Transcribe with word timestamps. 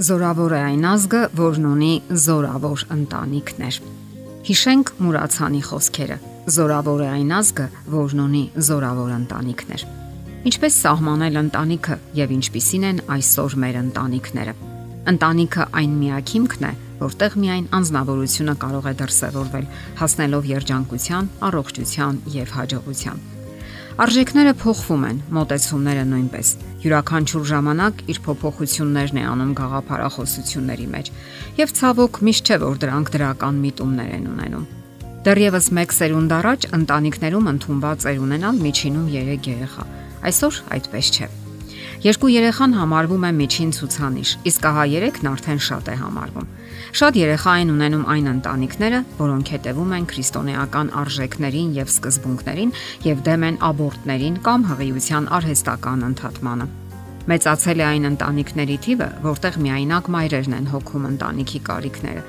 Զորավոր 0.00 0.52
է 0.56 0.58
այն 0.64 0.84
ազգը, 0.88 1.18
որն 1.36 1.64
ունի 1.68 1.88
զորավոր 2.24 2.82
ընտանիքներ։ 2.94 3.78
Հիշենք 4.46 4.92
Մուրացանի 5.04 5.58
խոսքերը։ 5.66 6.14
Զորավոր 6.54 7.02
է 7.04 7.08
այն 7.10 7.34
ազգը, 7.36 7.66
որն 7.92 8.22
ունի 8.24 8.40
զորավոր 8.68 9.10
ընտանիքներ։ 9.16 9.84
Ինչպես 10.48 10.78
սահմանել 10.86 11.36
ընտանիքը 11.42 11.98
եւ 12.16 12.32
ինչպիսին 12.38 12.86
են 12.90 13.02
այսօր 13.16 13.56
մեր 13.60 13.76
ընտանիքները։ 13.82 14.54
Ընտանիքը 15.12 15.66
այն 15.82 15.98
միակ 16.00 16.32
հիմքն 16.36 16.64
է, 16.70 16.72
որտեղ 17.04 17.36
միայն 17.44 17.68
անznավորությունը 17.80 18.54
կարող 18.64 18.88
է 18.88 18.94
դրսևորվել, 19.04 19.68
հասնելով 20.00 20.48
երջանկության, 20.54 21.30
առողջության 21.50 22.24
եւ 22.40 22.56
հաջողության։ 22.56 23.39
Արժեքները 24.00 24.52
փոխվում 24.56 25.02
են, 25.04 25.16
մտածումները 25.36 26.04
նույնպես։ 26.08 26.50
Յուրաքանչյուր 26.80 27.42
ժամանակ 27.50 27.98
իր 28.14 28.20
փոփոխություններն 28.24 29.18
է 29.20 29.24
անում 29.28 29.50
գաղափարախոսությունների 29.58 30.86
մեջ, 30.94 31.10
եւ 31.60 31.74
ցավոք 31.80 32.20
միշտ 32.30 32.48
չէ 32.48 32.58
որ 32.64 32.80
դրանք 32.86 33.12
դրական 33.16 33.60
միտումներ 33.66 34.14
են 34.16 34.30
ունենում։ 34.32 34.64
Դեռևս 35.28 35.68
1 35.84 35.94
սերունդ 35.98 36.34
առաջ 36.38 36.66
ընտանիքներում 36.80 37.52
ընդունված 37.52 38.08
էր 38.08 38.24
ունենալ 38.24 38.64
միջինում 38.64 39.12
3 39.20 39.52
երեխա։ 39.52 39.86
Այսօր 40.32 40.64
այդպես 40.80 41.12
չէ։ 41.12 41.32
Երկու 42.00 42.28
երեխան 42.32 42.74
համարվում 42.78 43.24
է 43.28 43.30
միջին 43.36 43.72
ցուցանիշ, 43.76 44.30
իսկ 44.48 44.66
ահա 44.70 44.84
երեքն 44.88 45.26
արդեն 45.30 45.58
շատ 45.66 45.90
է 45.92 45.96
համարվում։ 46.00 46.46
Շատ 46.96 47.18
երեխա 47.20 47.56
են 47.60 47.72
ունենում 47.74 48.06
այն 48.14 48.30
ընտանիքները, 48.30 49.00
որոնք 49.18 49.52
հետևում 49.52 49.92
են 49.98 50.06
քրիստոնեական 50.12 50.92
արժեքներին 50.96 51.74
եւ 51.76 51.92
սկզբունքներին 51.92 52.72
եւ 53.04 53.22
դեմ 53.28 53.46
են 53.50 53.60
աբորտներին 53.68 54.40
կամ 54.48 54.66
հղիության 54.70 55.28
արհեստական 55.40 56.08
ընդհատմանը։ 56.08 56.70
Մեծացել 57.30 57.80
է 57.84 57.84
այն 57.84 58.08
ընտանիքների 58.16 58.76
թիվը, 58.80 59.08
որտեղ 59.28 59.58
միայնակ 59.60 60.08
մայրերն 60.16 60.56
են 60.56 60.70
հոգում 60.72 61.08
ընտանիքի 61.10 61.60
կարիքները։ 61.68 62.22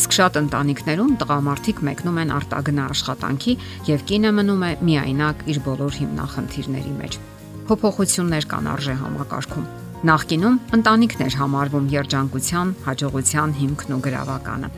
Իսկ 0.00 0.16
շատ 0.18 0.40
ընտանիքներում 0.40 1.16
տղամարդիկ 1.20 1.82
մեկնում 1.92 2.20
են 2.24 2.36
արտագնա 2.40 2.90
աշխատանքի 2.96 3.58
եւ 3.92 4.06
կինը 4.08 4.36
մնում 4.40 4.68
է 4.72 4.76
միայնակ 4.88 5.50
իր 5.52 5.66
բոլոր 5.68 5.98
հիմնախնդիրների 6.00 6.94
մեջ 7.02 7.20
փոփոխություններ 7.68 8.44
կան 8.48 8.68
արժե 8.72 8.94
համակարգում։ 9.02 9.64
Նախկինում 10.08 10.56
ընտանիքներ 10.78 11.34
համարվում 11.38 11.86
երջանկության, 11.92 12.68
հաջողության 12.86 13.54
հիմքն 13.58 13.94
ու 13.96 14.02
գրավականը։ 14.08 14.68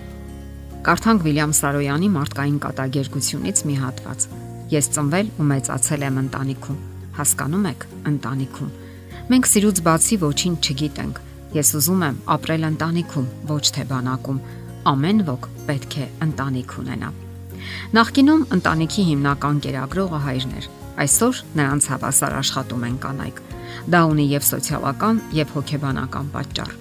Կարթանք 0.81 1.25
Վիլյամ 1.27 1.53
Սարոյանի 1.61 2.09
մարդկային 2.15 2.59
կատակերգությունից 2.65 3.63
մի 3.69 3.75
հատված։ 3.85 4.27
Ես 4.75 4.87
ծնվել 4.97 5.31
ու 5.37 5.47
մեծացել 5.51 6.07
եմ 6.09 6.21
ընտանիքում։ 6.25 6.79
Հասկանում 7.21 7.67
եք, 7.71 7.87
ընտանիքում։ 8.11 8.71
Մենք 9.31 9.51
սիրուց 9.51 9.83
բացի 9.87 10.17
ոչինչ 10.25 10.59
չգիտենք։ 10.71 11.21
Ես 11.61 11.73
ուզում 11.81 12.05
եմ 12.09 12.21
ապրել 12.35 12.67
ընտանիքում, 12.71 13.31
ոչ 13.51 13.65
թե 13.77 13.85
բանակում։ 13.91 14.43
Ամեն 14.91 15.25
ոք 15.29 15.49
պետք 15.69 15.95
է 16.01 16.07
ընտանիք 16.31 16.77
ունենա։ 16.81 17.11
Նախկինում 18.01 18.45
ընտանիքի 18.57 19.03
հիմնական 19.11 19.61
կերակրողը 19.67 20.21
հայրն 20.27 20.55
էր 20.61 20.69
Այսօր 21.01 21.39
նրանց 21.57 21.87
հավասար 21.91 22.35
աշխատում 22.41 22.83
են 22.91 22.97
կանայք։ 23.01 23.39
Դա 23.93 24.01
ունի 24.11 24.27
եւ 24.31 24.45
սոցիալական, 24.51 25.21
եւ 25.33 25.55
հոգեբանական 25.57 26.27
պատճառ։ 26.35 26.75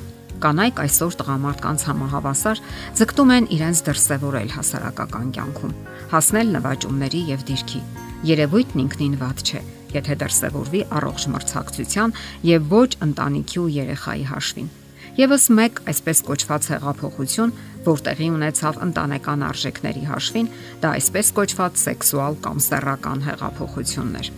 Կանայք 0.44 0.82
այսօր 0.84 1.16
տղամարդկանց 1.20 1.86
համահավասար 1.90 2.62
ձգտում 3.00 3.32
են 3.36 3.48
իրենց 3.56 3.82
դրսևորել 3.90 4.54
հասարակական 4.56 5.32
կյանքում, 5.36 5.74
հասնել 6.16 6.54
նվաճումների 6.56 7.24
եւ 7.30 7.48
դիրքի։ 7.50 7.82
Երևույթն 8.30 8.84
ինքնին 8.84 9.18
ված 9.24 9.44
չէ, 9.44 9.64
եթե 9.96 10.20
դրսևորվի 10.24 10.84
առողջ 11.00 11.28
մրցակցության 11.36 12.16
եւ 12.50 12.70
ոչ 12.76 12.90
ընտանիքի 13.10 13.64
ու 13.64 13.72
երեխայի 13.80 14.30
հաշվին։ 14.32 14.70
Եվս 15.20 15.46
մեկ 15.52 15.80
այսպես 15.92 16.20
կոչված 16.24 16.66
հեղափոխություն, 16.72 17.50
որ 17.84 18.02
տեղի 18.06 18.28
ունեցավ 18.32 18.78
ընտանեկան 18.86 19.42
արժեքների 19.50 20.04
հաշվին, 20.08 20.48
դա 20.80 20.92
այսպես 20.96 21.32
կոչված 21.36 21.82
սեքսուալ 21.82 22.38
կամ 22.46 22.62
սեռական 22.64 23.24
հեղափոխություններ։ 23.26 24.30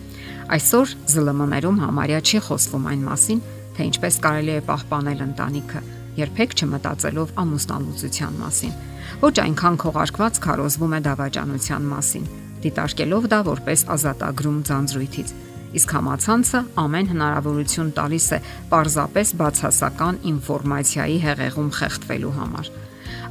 Այսօր 0.56 0.94
ԶԼՄ-ներում 1.12 1.78
համարյա 1.84 2.18
չի 2.26 2.40
խոսվում 2.48 2.88
այն 2.92 3.04
մասին, 3.12 3.44
թե 3.78 3.86
ինչպես 3.92 4.18
կարելի 4.26 4.52
է 4.58 4.64
պահպանել 4.72 5.22
ընտանիքը, 5.28 5.84
երբեք 6.18 6.58
չմտածելով 6.58 7.32
ամուսնալուծության 7.46 8.34
մասին։ 8.42 8.74
Ոչ 9.22 9.34
այնքան 9.46 9.80
քողարկված 9.86 10.42
քարոզվում 10.42 10.98
է 10.98 11.00
դավաճանության 11.06 11.88
մասին, 11.94 12.28
դիտարկելով 12.66 13.30
դա 13.30 13.40
որպես 13.52 13.86
ազատագրում 13.94 14.60
ձանձրույթից 14.66 15.34
իսկ 15.78 15.92
համացանցը 15.96 16.60
ամեն 16.82 17.10
հնարավորություն 17.12 17.90
տալիս 17.96 18.26
է 18.36 18.38
պարզապես 18.72 19.34
բացասական 19.40 20.18
ինֆորմացիայի 20.32 21.18
հեղեղում 21.26 21.70
խեղդվելու 21.78 22.32
համար։ 22.38 22.72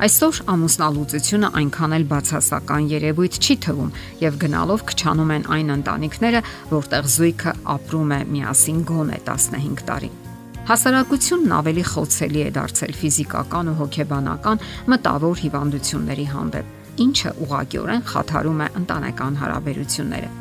Այսօր 0.02 0.38
ամուսնալուծությունը 0.50 1.50
այնքան 1.60 1.94
էլ 1.98 2.06
բացասական 2.10 2.88
երևույթ 2.90 3.38
չի 3.42 3.56
թվում 3.66 3.92
եւ 4.22 4.38
գնալով 4.42 4.84
քչանում 4.92 5.34
են 5.36 5.46
այն 5.56 5.74
ընտանիքները, 5.76 6.42
որտեղ 6.72 7.10
զույգը 7.16 7.54
ապրում 7.76 8.14
է 8.18 8.20
միասին 8.34 8.84
գոնե 8.92 9.20
15 9.30 9.86
տարի։ 9.92 10.12
Հասարակությունն 10.72 11.56
ավելի 11.58 11.84
խոցելի 11.92 12.42
է 12.42 12.52
դարձել 12.58 12.94
ֆիզիկական 13.02 13.72
ու 13.72 13.78
հոգեբանական 13.82 14.64
մտավոր 14.94 15.42
հիվանդությունների 15.46 16.28
հանդեպ, 16.36 16.78
ինչը 17.06 17.34
ուղղակիորեն 17.46 18.08
խաթարում 18.14 18.64
է 18.66 18.72
ընտանեկան 18.82 19.42
հարաբերությունները 19.42 20.32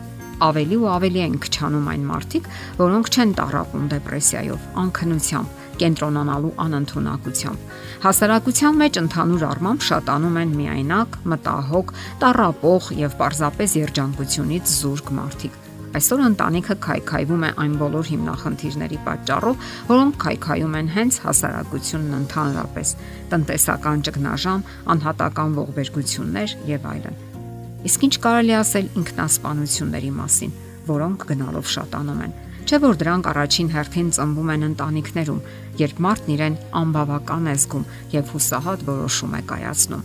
ավելի 0.41 0.77
ու 0.81 0.91
ավելի 0.97 1.21
են 1.27 1.39
քչանում 1.45 1.89
այն 1.93 2.05
մարդիկ, 2.11 2.51
որոնք 2.81 3.11
չեն 3.15 3.33
տարապում 3.41 3.89
դեպրեսիայով, 3.95 4.69
անքնությամբ, 4.83 5.56
կենտրոնանալու 5.81 6.53
անընդունակությամբ։ 6.65 7.73
Հասարակության 8.05 8.78
մեջ 8.81 9.01
ընդհանուր 9.01 9.47
առմամբ 9.51 9.87
շատանում 9.89 10.39
են 10.41 10.53
միայնակ, 10.61 11.19
մտահոգ, 11.33 11.97
տարապող 12.25 12.93
եւ 13.01 13.17
պարզապես 13.21 13.77
երջանկությունից 13.81 14.75
զուրկ 14.81 15.12
մարդիկ։ 15.21 15.59
Այսօր 15.91 16.21
ընտանիքը 16.23 16.75
քայքայվում 16.84 17.47
է 17.49 17.51
այն 17.65 17.72
բոլոր 17.81 18.11
հիմնախնդիրների 18.11 18.99
պատճառով, 19.09 19.65
որոնք 19.89 20.21
քայքայում 20.25 20.77
են 20.81 20.93
հենց 20.97 21.19
հասարակությունն 21.25 22.15
ընդհանրապես՝ 22.21 22.93
տնտեսական 23.34 24.07
ճգնաժամ, 24.07 24.62
անհատական 24.95 25.59
ողբերգություններ 25.59 26.57
եւ 26.71 26.89
այլն։ 26.95 27.21
Իսկ 27.81 28.03
ինչ 28.05 28.15
կարելի 28.21 28.55
ասել 28.61 28.89
ինքնասպանությունների 29.01 30.11
մասին, 30.13 30.51
որոնք 30.91 31.23
գնալով 31.31 31.69
շատանում 31.75 32.23
են։ 32.27 32.33
Չէ 32.69 32.79
որ 32.85 32.97
դրանք 33.01 33.29
առաջին 33.31 33.69
հերթին 33.73 34.09
ծնվում 34.17 34.51
են 34.55 34.67
ընտանիքներում, 34.69 35.39
երբ 35.81 36.03
մարդն 36.05 36.33
իրեն 36.35 36.59
անբավական 36.81 37.49
է 37.51 37.55
զգում 37.57 37.87
եւ 38.13 38.33
հուսահատ 38.35 38.85
որոշում 38.91 39.33
է 39.33 39.41
կայացնում։ 39.51 40.05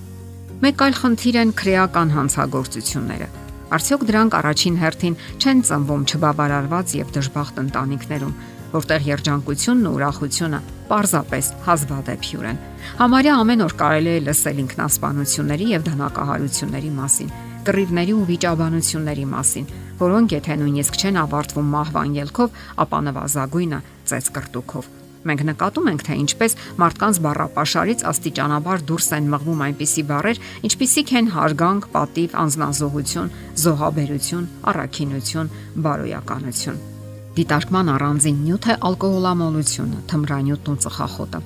Մեկ 0.63 0.83
այլ 0.85 0.95
խնդիր 1.03 1.37
են 1.43 1.51
քրեական 1.59 2.13
հանցագործությունները։ 2.15 3.27
Արդյոք 3.75 4.03
դրանք 4.07 4.37
առաջին 4.39 4.75
հերթին 4.81 5.17
չեն 5.35 5.63
ծնվում 5.67 6.05
չբավարարված 6.15 6.93
եւ 6.95 7.11
դժբախտ 7.15 7.59
ընտանիքներում, 7.65 8.37
որտեղ 8.75 9.09
երջանկությունն 9.09 9.89
ու 9.89 9.95
ուրախությունը 9.99 10.59
պարզապես 10.89 11.49
հազվադեպ 11.65 12.29
հյուր 12.29 12.47
են։ 12.49 12.61
Համարյա 13.01 13.35
ամեն 13.41 13.65
օր 13.65 13.75
կարելի 13.81 14.13
է 14.15 14.23
լսել 14.29 14.61
ինքնասպանությունների 14.65 15.67
եւ 15.75 15.85
դանակահարությունների 15.89 16.93
մասին 17.01 17.35
կռիվների 17.65 18.13
ու 18.15 18.25
վիճաբանությունների 18.29 19.25
մասին, 19.31 19.65
որոնք 20.01 20.35
եթե 20.35 20.59
նույնիսկ 20.61 20.99
չեն 21.01 21.17
ավարտվում 21.23 21.71
մահվան 21.75 22.13
ելքով, 22.19 22.61
ապա 22.85 22.99
նվազագույնը 23.09 23.79
ծեծ 24.11 24.29
կրտուքով։ 24.35 24.93
Մենք 25.25 25.41
նկատում 25.49 25.87
ենք, 25.89 26.01
թե 26.05 26.15
ինչպես 26.21 26.55
մարդկանց 26.81 27.19
բառապաշարից 27.25 28.03
աստիճանաբար 28.11 28.83
դուրս 28.85 29.07
են 29.17 29.29
մղվում 29.33 29.63
այնպիսի 29.65 30.03
բառեր, 30.11 30.41
ինչպիսիք 30.69 31.13
են 31.17 31.31
հարգանք, 31.33 31.87
պատիվ, 31.95 32.35
անznազողություն, 32.45 33.31
զոհաբերություն, 33.65 34.45
առաքինություն, 34.69 35.49
բարոյականություն։ 35.81 36.83
Դիտարկման 37.35 37.89
առանձին 37.95 38.37
նյութ 38.45 38.65
է 38.69 38.75
ալկոհոլամոլությունը, 38.85 39.97
թմրանյութն 40.13 40.71
ու 40.71 40.79
ծխախոտը։ 40.85 41.41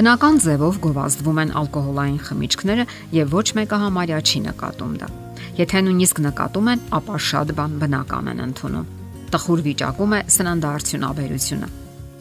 Բնական 0.00 0.42
ձևով 0.48 0.82
գովազդվում 0.88 1.40
են 1.44 1.54
ալկոհոլային 1.62 2.18
խմիչքները 2.26 2.90
եւ 3.20 3.38
ոչ 3.38 3.46
մեկը 3.60 3.82
համարյա 3.84 4.20
չի 4.24 4.44
նկատում 4.48 5.00
դա։ 5.04 5.14
Եթե 5.58 5.80
նույնիսկ 5.82 6.18
նկատում 6.22 6.68
են, 6.70 6.82
ապա 6.94 7.16
շատ 7.28 7.48
բան 7.58 7.72
բնական 7.82 8.28
են 8.30 8.42
ընդունում։ 8.44 8.90
Տխուր 9.34 9.62
վիճակում 9.66 10.14
է 10.14 10.20
սննդարդյունաբերությունը։ 10.34 11.70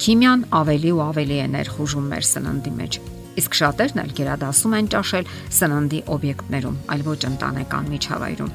Քիմիան 0.02 0.46
ավելի 0.58 0.94
ու 0.98 1.04
ավելի 1.06 1.38
է 1.38 1.46
ներխուժում 1.54 2.10
մեր 2.14 2.26
սննդի 2.32 2.74
մեջ։ 2.82 3.00
Իսկ 3.38 3.58
շատերն 3.62 4.02
էլ 4.02 4.12
գերադասում 4.18 4.76
են 4.78 4.90
ճաշել 4.98 5.32
սննդի 5.62 6.02
օբյեկտներում, 6.18 6.82
այլ 6.98 7.02
ոչ 7.14 7.22
ընտանեկան 7.30 7.90
միջավայրում։ 7.94 8.54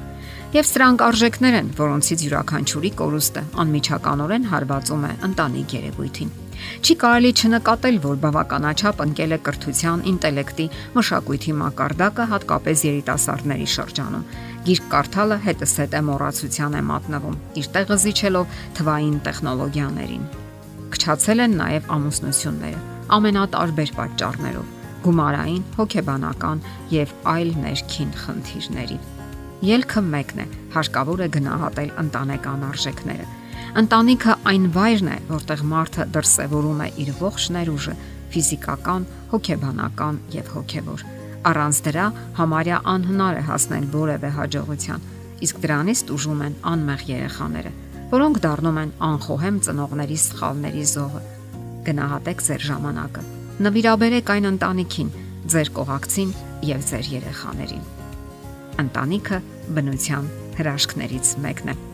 Եվ 0.53 0.71
սրանք 0.73 1.07
արժեքներ 1.07 1.59
են, 1.63 1.73
որոնցից 1.79 2.27
յուրաքանչյուրի 2.27 2.91
կորուստը 2.99 3.49
անմիջականորեն 3.63 4.49
հարվածում 4.51 5.07
է 5.07 5.13
ընտանիք 5.31 5.77
երևույթին։ 5.79 6.42
Չի 6.83 6.95
կարելի 7.03 7.31
չնկատել, 7.39 7.97
որ 8.03 8.17
բավականաչափ 8.23 9.03
ընկել 9.05 9.35
է 9.35 9.39
կրթության, 9.47 10.03
ինտելեկտի, 10.13 10.67
մշակույթի 10.97 11.53
մակարդակը 11.63 12.25
հատկապես 12.33 12.85
երիտասարդների 12.89 13.67
շրջանում։ 13.73 14.25
Գիրք 14.63 14.87
կարդալը 14.93 15.37
հետս 15.43 15.75
հետ 15.83 15.93
է 15.93 16.01
մոռացության 16.07 16.77
է 16.79 16.81
մատնվում, 16.93 17.37
իր 17.59 17.69
տեղը 17.77 17.97
զիջելով 18.03 18.57
թվային 18.79 19.17
տեխնոլոգիաներին։ 19.27 20.25
Քչացել 20.93 21.43
են 21.43 21.55
նաև 21.63 21.93
ամուսնությունները 21.97 22.83
ամենատարբեր 23.13 23.91
պատճառներով՝ 23.97 24.67
գումարային, 25.03 25.63
հոգեբանական 25.77 26.61
եւ 26.93 27.13
այլ 27.33 27.49
ներքին 27.63 28.11
խնդիրների։ 28.23 28.97
Ելքը 29.67 30.03
մեկն 30.13 30.43
է՝ 30.43 30.45
հարկավոր 30.73 31.23
է 31.23 31.27
գնահատել 31.35 31.91
ընտանեկան 32.03 32.63
արժեքները։ 32.69 33.27
Ընտանիքը 33.73 34.33
այն 34.45 34.65
վայրն 34.69 35.07
է, 35.09 35.15
որտեղ 35.33 35.61
մարդը 35.65 36.03
դրսևորում 36.13 36.81
է 36.85 36.87
իր 37.01 37.07
ողջ 37.17 37.45
ներուժը՝ 37.55 37.93
ֆիզիկական, 38.33 39.05
հոգեբանական 39.31 40.19
եւ 40.33 40.49
հոգեվոր։ 40.53 41.05
Առանց 41.49 41.79
դրա 41.87 42.03
համարյա 42.37 42.77
անհնար 42.93 43.39
է 43.39 43.43
հասնել 43.47 43.87
որևէ 43.95 44.29
հաջողության, 44.37 45.07
իսկ 45.47 45.61
դրանից 45.63 46.03
տուժում 46.09 46.43
են 46.45 46.57
անմեղ 46.73 47.01
երեխաները, 47.09 47.71
որոնք 48.13 48.37
դառնում 48.45 48.77
են 48.83 48.91
անխոհեմ 49.09 49.57
ծնողների 49.65 50.17
սխալների 50.23 50.85
զոհը։ 50.93 51.23
Գնահատեք 51.89 52.43
ձեր 52.47 52.67
ժամանակը։ 52.69 53.23
Նվիրաբերեք 53.63 54.29
այն 54.37 54.49
ընտանիքին, 54.53 55.09
ձեր 55.49 55.73
կողակցին 55.79 56.35
եւ 56.69 56.85
ձեր 56.93 57.09
երեխաներին։ 57.17 57.89
Ընտանիքը 58.85 59.41
բնության 59.73 60.29
հրաշքներից 60.61 61.33
մեկն 61.47 61.73
է։ 61.73 61.92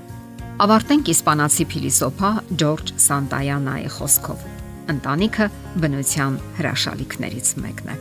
Ավարտենք 0.59 1.09
իսպանացի 1.13 1.65
փիլիսոփա 1.71 2.29
Ջորջ 2.59 2.89
Սանտայանայի 2.99 3.91
խոսքով 3.95 4.41
ընտանիքը 4.91 5.45
բնության 5.79 6.35
հրաշալիքներից 6.57 7.51
մեկն 7.63 7.93
է։ 7.93 7.95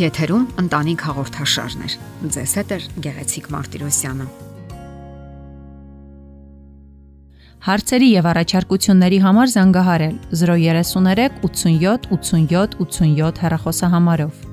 Եթերում 0.00 0.48
ընտանիք 0.64 1.04
հաղորդաշարն 1.06 1.86
է։ 1.86 1.92
Ձեզ 2.34 2.56
հետ 2.58 2.74
է 2.74 2.80
Գեղեցիկ 3.06 3.48
Մարտիրոսյանը։ 3.54 4.28
Հարցերի 7.70 8.12
եւ 8.18 8.30
առաջարկությունների 8.34 9.24
համար 9.30 9.54
զանգահարել 9.54 10.14
033 10.42 11.42
87 11.46 12.14
87 12.18 12.80
87 12.82 13.44
հեռախոսահամարով։ 13.46 14.49